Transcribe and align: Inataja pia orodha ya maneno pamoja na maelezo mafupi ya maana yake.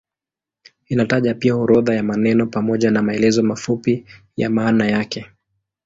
Inataja 0.87 1.33
pia 1.33 1.55
orodha 1.55 1.95
ya 1.95 2.03
maneno 2.03 2.45
pamoja 2.47 2.91
na 2.91 3.01
maelezo 3.01 3.43
mafupi 3.43 4.05
ya 4.37 4.49
maana 4.49 4.87
yake. 4.87 5.27